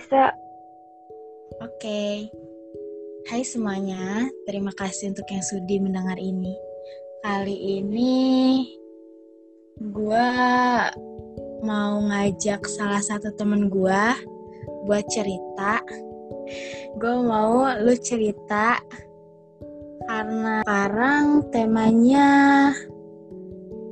[0.00, 0.32] Bisa.
[1.60, 2.32] Oke.
[3.28, 6.56] Hai semuanya, terima kasih untuk yang sudi mendengar ini.
[7.20, 8.64] Kali ini
[9.76, 10.30] gue
[11.60, 14.02] mau ngajak salah satu temen gue
[14.88, 15.84] buat cerita.
[16.96, 18.80] Gue mau lu cerita
[20.08, 22.28] karena sekarang temanya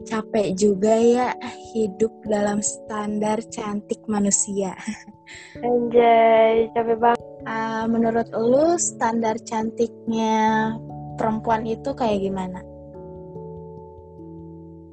[0.08, 1.36] capek juga ya
[1.76, 4.72] hidup dalam standar cantik manusia.
[5.60, 7.20] Anjay, capek banget.
[7.48, 10.74] Uh, menurut lu standar cantiknya
[11.16, 12.60] perempuan itu kayak gimana?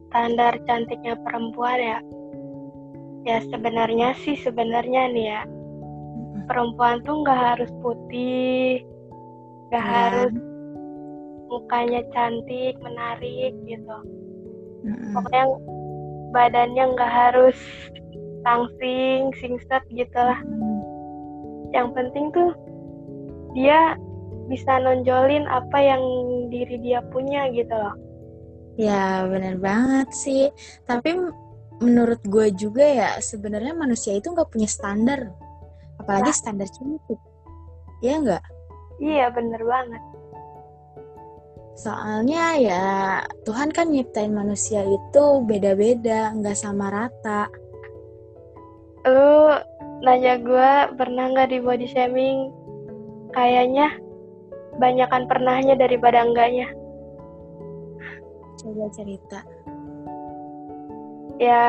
[0.10, 2.00] Standar cantiknya perempuan ya?
[3.26, 5.42] Ya sebenarnya sih sebenarnya nih ya.
[6.46, 8.86] Perempuan tuh nggak harus putih,
[9.74, 9.92] nggak ya.
[9.92, 10.34] harus
[11.50, 13.98] mukanya cantik, menarik gitu
[14.86, 15.46] hmm pokoknya
[16.36, 17.58] badannya nggak harus
[18.46, 20.80] langsing singset gitu lah mm.
[21.74, 22.54] yang penting tuh
[23.58, 23.98] dia
[24.46, 26.04] bisa nonjolin apa yang
[26.54, 27.96] diri dia punya gitu loh
[28.78, 30.46] ya benar banget sih
[30.86, 31.18] tapi
[31.82, 35.34] menurut gue juga ya sebenarnya manusia itu nggak punya standar
[36.00, 36.38] apalagi nah.
[36.38, 37.20] standar cantik
[38.06, 38.44] ya nggak
[39.02, 40.04] iya bener banget
[41.76, 42.86] Soalnya ya
[43.44, 47.52] Tuhan kan nyiptain manusia itu beda-beda, nggak sama rata.
[49.06, 49.54] Lu
[50.02, 52.50] nanya gue pernah nggak di body shaming?
[53.32, 53.96] Kayaknya
[54.82, 56.68] banyakan pernahnya daripada enggaknya.
[58.60, 59.40] Coba cerita.
[61.38, 61.66] Ya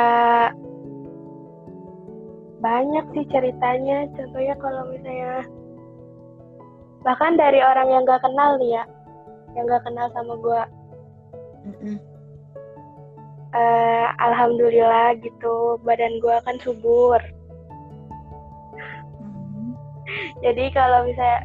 [2.64, 4.08] banyak sih ceritanya.
[4.16, 5.44] Contohnya kalau misalnya
[7.06, 8.84] bahkan dari orang yang gak kenal nih ya
[9.54, 10.62] yang gak kenal sama gue
[11.70, 12.15] mm
[13.56, 17.20] uh, alhamdulillah gitu badan gue kan subur
[18.76, 19.72] mm.
[20.44, 21.40] jadi kalau misalnya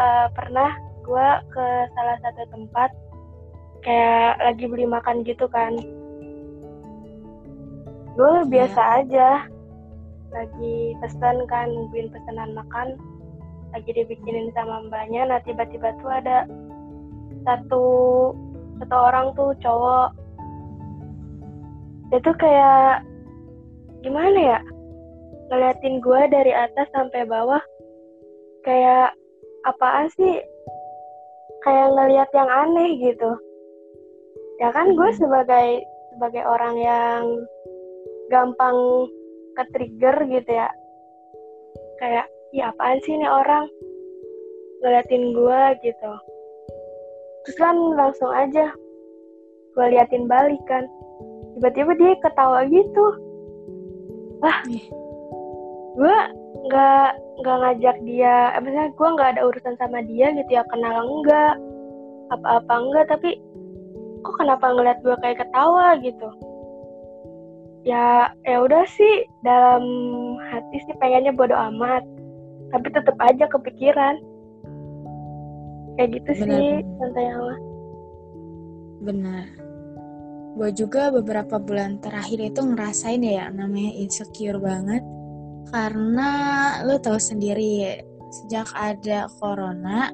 [0.00, 0.72] uh, pernah
[1.04, 2.90] gue ke salah satu tempat
[3.84, 5.76] kayak lagi beli makan gitu kan
[8.16, 8.48] gue yeah.
[8.48, 9.28] biasa aja
[10.30, 12.94] lagi pesen kan nungguin pesanan makan
[13.74, 16.46] lagi dibikinin sama mbaknya nah tiba-tiba tuh ada
[17.46, 17.84] satu
[18.82, 20.19] satu orang tuh cowok
[22.10, 23.06] dia tuh kayak
[24.02, 24.60] gimana ya
[25.50, 27.62] ngeliatin gue dari atas sampai bawah
[28.62, 29.14] kayak
[29.66, 30.40] apaan sih?
[31.60, 33.30] Kayak ngeliat yang aneh gitu.
[34.60, 35.18] Ya kan gue hmm.
[35.20, 35.68] sebagai
[36.16, 37.22] sebagai orang yang
[38.32, 38.76] gampang
[39.58, 40.68] ke trigger gitu ya.
[42.00, 43.68] Kayak ya apaan sih ini orang?
[44.80, 46.12] Ngeliatin gue gitu.
[47.44, 48.72] Terus kan langsung aja
[49.70, 50.84] gue liatin balik kan
[51.56, 53.06] tiba-tiba dia ketawa gitu.
[54.40, 54.58] Lah
[56.00, 56.16] gue
[56.70, 57.08] nggak
[57.40, 61.54] nggak ngajak dia eh, misalnya gue nggak ada urusan sama dia gitu ya kenal enggak
[62.30, 63.30] apa-apa enggak tapi
[64.22, 66.28] kok kenapa ngeliat gue kayak ketawa gitu?
[67.82, 69.84] Ya ya udah sih dalam
[70.52, 72.04] hati sih pengennya bodo amat
[72.70, 74.20] tapi tetap aja kepikiran.
[75.98, 77.58] Kayak gitu benar, sih santai Allah
[79.00, 79.44] benar
[80.60, 85.00] gue juga beberapa bulan terakhir itu ngerasain ya namanya insecure banget.
[85.72, 86.30] Karena
[86.84, 87.96] lo tau sendiri
[88.28, 90.12] sejak ada corona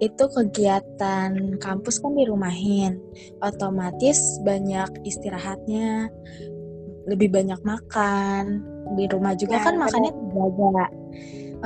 [0.00, 2.96] itu kegiatan kampus kan dirumahin.
[3.44, 6.08] Otomatis banyak istirahatnya
[7.04, 8.64] lebih banyak makan.
[8.96, 10.86] Di rumah juga ya, kan makannya terjaga.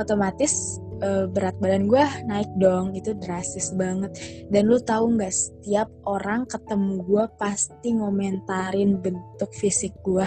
[0.03, 4.13] Otomatis uh, berat badan gue naik dong itu drastis banget.
[4.47, 10.25] Dan lu tahu nggak setiap orang ketemu gue pasti ngomentarin bentuk fisik gue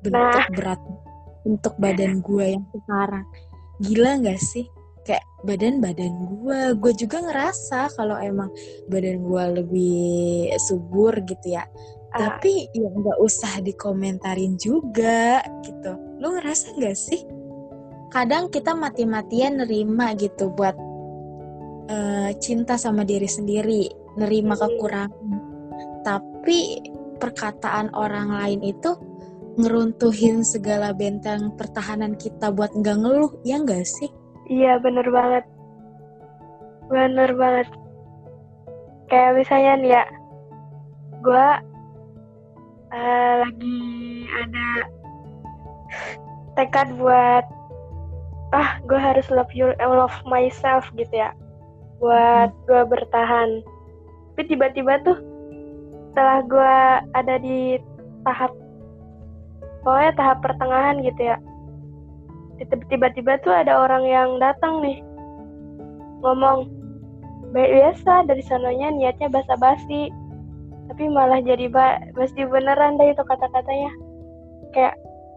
[0.00, 0.50] bentuk nah.
[0.54, 0.80] berat
[1.42, 3.26] bentuk badan gue yang sekarang.
[3.82, 4.66] Gila nggak sih?
[5.06, 8.50] Kayak badan badan gue gue juga ngerasa kalau emang
[8.90, 11.66] badan gue lebih subur gitu ya.
[12.16, 12.22] Uh.
[12.22, 15.92] tapi ya nggak usah dikomentarin juga gitu.
[16.18, 17.35] Lu ngerasa nggak sih
[18.16, 20.72] kadang kita mati-matian nerima gitu buat
[21.92, 24.64] uh, cinta sama diri sendiri, nerima iya.
[24.64, 25.36] kekurangan.
[26.00, 26.80] Tapi
[27.20, 28.96] perkataan orang lain itu
[29.60, 34.08] ngeruntuhin segala benteng pertahanan kita buat nggak ngeluh, ya nggak sih?
[34.48, 35.44] Iya bener banget,
[36.88, 37.68] bener banget.
[39.12, 40.04] Kayak misalnya nih ya,
[41.20, 41.48] gue
[42.96, 43.80] uh, lagi
[44.40, 44.68] ada
[46.56, 47.44] tekad buat
[48.54, 51.30] ah gue harus love you love myself gitu ya.
[51.98, 52.62] Buat hmm.
[52.68, 53.50] gue bertahan.
[54.34, 55.16] Tapi tiba-tiba tuh
[56.12, 56.74] setelah gue
[57.16, 57.80] ada di
[58.24, 58.52] tahap
[59.84, 61.36] pokoknya tahap pertengahan gitu ya
[62.88, 65.04] tiba-tiba tuh ada orang yang datang nih
[66.24, 66.72] ngomong
[67.52, 70.08] baik biasa dari sanonya niatnya basa-basi
[70.86, 73.90] tapi malah jadi ba pasti beneran deh itu kata-katanya.
[74.70, 74.96] Kayak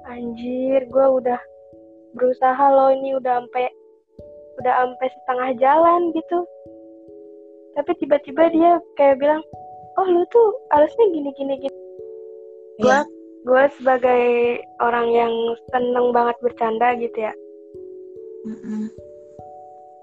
[0.09, 1.39] anjir gue udah
[2.17, 3.69] berusaha loh ini udah sampai
[4.59, 6.39] udah sampai setengah jalan gitu
[7.77, 9.43] tapi tiba-tiba dia kayak bilang
[9.95, 11.77] oh lu tuh harusnya gini gini gini
[12.79, 13.05] gue yeah.
[13.47, 14.23] gue sebagai
[14.83, 15.33] orang yang
[15.71, 17.33] seneng banget bercanda gitu ya
[18.47, 18.83] mm -mm.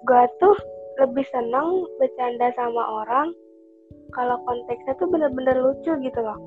[0.08, 0.56] gue tuh
[1.04, 3.28] lebih seneng bercanda sama orang
[4.16, 6.38] kalau konteksnya tuh bener-bener lucu gitu loh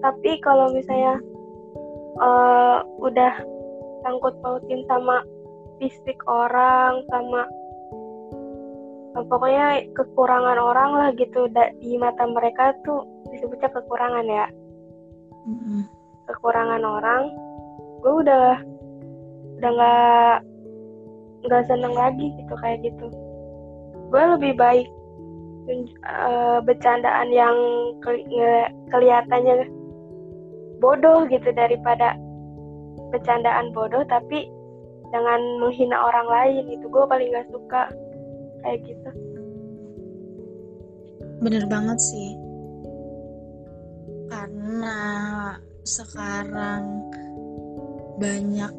[0.00, 1.18] tapi kalau misalnya
[2.22, 3.34] uh, udah
[4.04, 5.22] sangkut pautin sama
[5.80, 7.48] fisik orang sama
[9.16, 11.48] uh, pokoknya kekurangan orang lah gitu.
[11.52, 14.46] Di mata mereka tuh disebutnya kekurangan ya.
[15.40, 15.82] Mm-hmm.
[16.28, 17.22] kekurangan orang.
[18.04, 18.60] Gue udah
[19.60, 20.36] udah nggak
[21.48, 23.06] nggak seneng lagi gitu kayak gitu.
[24.12, 24.88] Gue lebih baik
[26.06, 27.56] uh, bercandaan yang
[28.04, 28.20] ke
[28.92, 29.68] kelihatannya
[30.80, 32.16] bodoh gitu daripada
[33.10, 34.46] bercandaan bodoh tapi
[35.10, 37.82] jangan menghina orang lain itu gue paling gak suka.
[38.60, 39.10] Kayak gitu.
[41.40, 42.30] Bener banget sih.
[44.28, 44.98] Karena
[45.82, 47.10] sekarang
[48.20, 48.72] banyak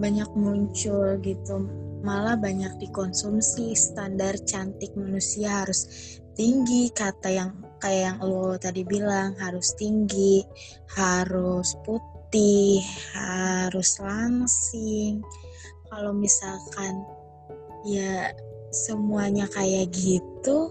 [0.00, 1.56] banyak muncul gitu.
[2.00, 3.76] Malah banyak dikonsumsi.
[3.76, 5.84] Standar cantik manusia harus
[6.32, 7.52] tinggi kata yang
[7.84, 10.40] kayak yang lo tadi bilang harus tinggi
[10.96, 12.09] harus putih
[13.16, 15.24] harus langsing.
[15.90, 17.02] Kalau misalkan
[17.82, 18.30] ya
[18.70, 20.70] semuanya kayak gitu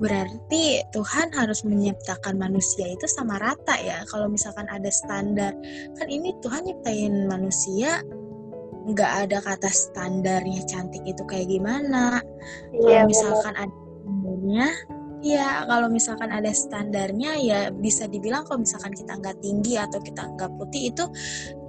[0.00, 4.00] berarti Tuhan harus menciptakan manusia itu sama rata ya.
[4.08, 5.52] Kalau misalkan ada standar
[5.96, 8.00] kan ini Tuhan nyiptain manusia
[8.80, 12.24] nggak ada kata standarnya cantik itu kayak gimana.
[12.72, 13.68] Iya, kalau misalkan bener.
[13.68, 14.68] ada standarnya
[15.20, 20.24] ya kalau misalkan ada standarnya ya bisa dibilang kalau misalkan kita nggak tinggi atau kita
[20.32, 21.04] nggak putih itu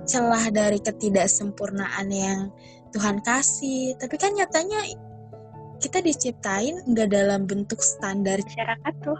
[0.08, 2.50] celah dari ketidaksempurnaan yang
[2.96, 4.80] Tuhan kasih tapi kan nyatanya
[5.84, 9.20] kita diciptain nggak dalam bentuk standar masyarakat tuh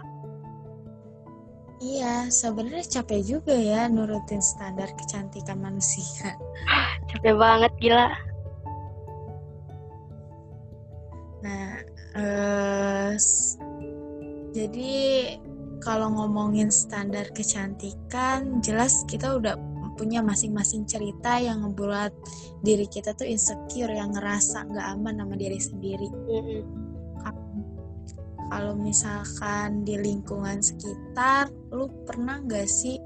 [1.82, 6.38] Iya, sebenarnya capek juga ya nurutin standar kecantikan manusia.
[7.10, 8.06] capek banget gila.
[11.42, 11.82] Nah,
[12.14, 13.10] uh,
[14.52, 14.92] jadi
[15.82, 19.58] kalau ngomongin standar kecantikan, jelas kita udah
[19.98, 22.14] punya masing-masing cerita yang ngebuat
[22.62, 26.08] diri kita tuh insecure, yang ngerasa nggak aman sama diri sendiri.
[26.08, 26.82] Mm -hmm
[28.52, 33.00] kalau misalkan di lingkungan sekitar lu pernah gak sih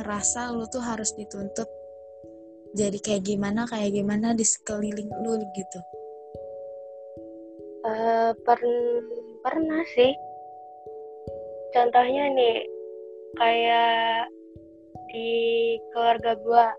[0.00, 1.68] ngerasa lu tuh harus dituntut
[2.72, 5.80] jadi kayak gimana kayak gimana di sekeliling lu gitu?
[7.84, 8.60] Uh, per
[9.44, 10.16] pernah sih
[11.76, 12.64] contohnya nih
[13.36, 14.32] kayak
[15.12, 15.28] di
[15.92, 16.72] keluarga gua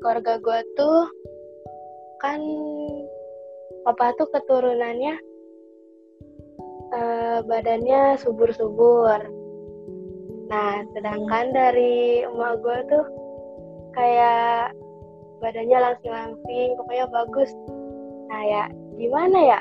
[0.00, 1.04] keluarga gua tuh
[2.24, 2.40] kan
[3.84, 5.20] papa tuh keturunannya
[6.92, 9.20] uh, badannya subur-subur.
[10.52, 13.04] Nah, sedangkan dari emak gue tuh
[13.96, 14.76] kayak
[15.40, 17.50] badannya langsing-langsing, pokoknya bagus.
[18.30, 18.64] Nah ya,
[19.00, 19.60] gimana ya?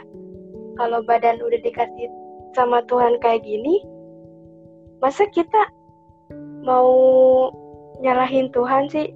[0.78, 2.08] Kalau badan udah dikasih
[2.56, 3.84] sama Tuhan kayak gini,
[5.00, 5.72] masa kita
[6.64, 6.92] mau
[8.04, 9.10] nyalahin Tuhan sih?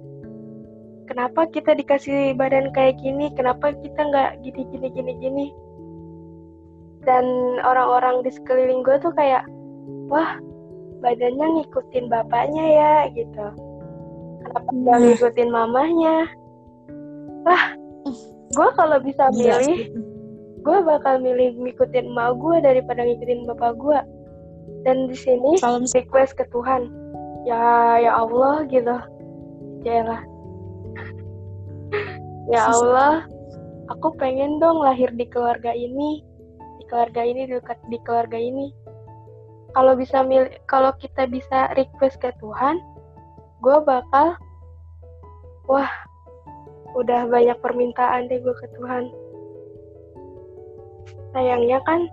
[1.06, 3.30] Kenapa kita dikasih badan kayak gini?
[3.38, 5.46] Kenapa kita nggak gini gini gini gini?
[7.06, 7.24] dan
[7.62, 9.46] orang-orang di sekeliling gue tuh kayak
[10.10, 10.42] wah
[11.00, 13.46] badannya ngikutin bapaknya ya gitu
[14.42, 14.78] kenapa hmm.
[14.82, 16.16] nggak ngikutin mamahnya
[17.46, 17.64] wah
[18.50, 19.94] gue kalau bisa milih
[20.66, 23.98] gue bakal milih ngikutin emak gue daripada ngikutin bapak gue
[24.82, 25.54] dan di sini
[25.94, 26.90] request ke Tuhan.
[27.46, 28.98] Ya ya Allah gitu.
[29.86, 30.22] Lah.
[32.46, 33.26] Ya Allah
[33.90, 36.22] aku pengen dong lahir di keluarga ini.
[36.86, 38.70] Keluarga ini dekat di keluarga ini.
[39.74, 42.78] Kalau bisa mil kalau kita bisa request ke Tuhan
[43.66, 44.38] gue bakal
[45.66, 45.90] wah
[46.94, 49.10] udah banyak permintaan deh gue ke Tuhan
[51.36, 52.08] sayangnya kan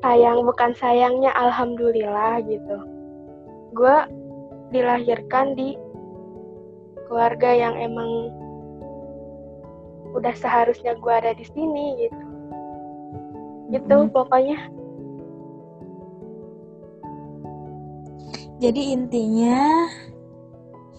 [0.00, 2.76] sayang bukan sayangnya alhamdulillah gitu.
[3.76, 3.96] Gue
[4.72, 5.76] dilahirkan di
[7.04, 8.32] keluarga yang emang
[10.16, 12.24] udah seharusnya gue ada di sini gitu.
[13.76, 14.08] Gitu hmm.
[14.08, 14.56] pokoknya.
[18.58, 19.86] Jadi intinya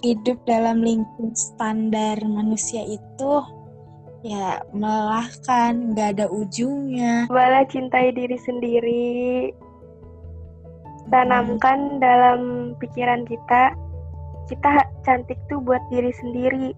[0.05, 3.31] hidup dalam lingkup standar manusia itu
[4.25, 7.27] ya melelahkan, nggak ada ujungnya.
[7.31, 9.51] Cobalah cintai diri sendiri.
[11.09, 11.99] Tanamkan hmm.
[12.03, 12.39] dalam
[12.77, 13.73] pikiran kita,
[14.51, 14.69] kita
[15.07, 16.75] cantik tuh buat diri sendiri.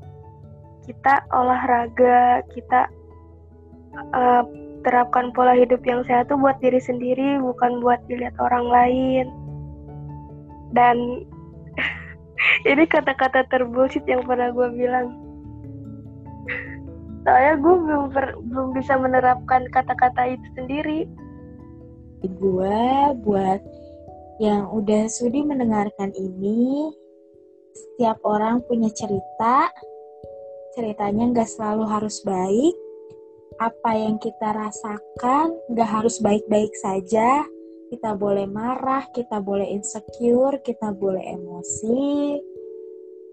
[0.86, 2.90] Kita olahraga, kita
[4.16, 4.44] uh,
[4.82, 9.26] terapkan pola hidup yang sehat tuh buat diri sendiri, bukan buat dilihat orang lain.
[10.72, 11.28] Dan
[12.72, 15.21] ini kata-kata terbullshit yang pernah gue bilang
[17.22, 21.00] soalnya gue belum per, belum bisa menerapkan kata-kata itu sendiri.
[22.22, 22.82] Gue
[23.22, 23.62] buat
[24.42, 26.90] yang udah sudi mendengarkan ini
[27.74, 29.70] setiap orang punya cerita.
[30.74, 32.76] Ceritanya nggak selalu harus baik.
[33.62, 37.46] Apa yang kita rasakan nggak harus baik-baik saja.
[37.92, 42.40] Kita boleh marah, kita boleh insecure, kita boleh emosi.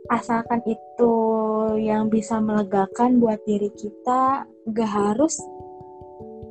[0.08, 1.14] Asalkan itu
[1.76, 5.36] yang bisa melegakan buat diri kita, gak harus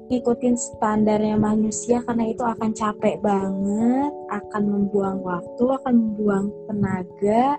[0.07, 7.57] ikutin standarnya manusia karena itu akan capek banget, akan membuang waktu, akan membuang tenaga.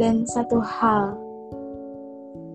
[0.00, 1.12] Dan satu hal,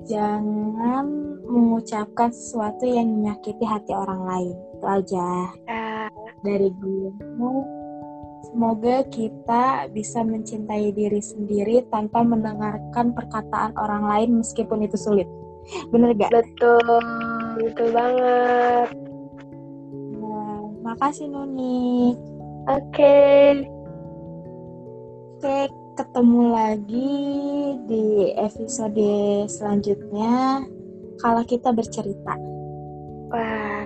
[0.10, 1.06] jangan
[1.46, 4.56] mengucapkan sesuatu yang menyakiti hati orang lain.
[4.74, 5.30] Itu aja.
[5.70, 5.88] Ya
[6.44, 7.10] dari gue.
[8.46, 15.28] Semoga kita bisa mencintai diri sendiri tanpa mendengarkan perkataan orang lain meskipun itu sulit.
[15.90, 16.32] Bener gak?
[16.32, 17.02] Betul,
[17.60, 18.90] betul banget.
[20.22, 22.16] Nah, makasih Nuni.
[22.68, 22.94] Oke.
[22.94, 23.46] Okay.
[25.38, 27.14] Oke, ketemu lagi
[27.86, 30.66] di episode selanjutnya
[31.22, 32.34] kalau kita bercerita.
[33.30, 33.86] Wah.